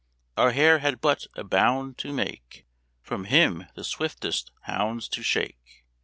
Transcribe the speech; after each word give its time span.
Our 0.35 0.49
Hare 0.53 0.79
had 0.79 0.99
but 0.99 1.27
a 1.35 1.43
bound 1.43 1.99
to 1.99 2.11
make, 2.11 2.65
From 3.03 3.25
him 3.25 3.67
the 3.75 3.83
swiftest 3.83 4.51
hounds 4.61 5.07
to 5.09 5.21
shake. 5.21 5.85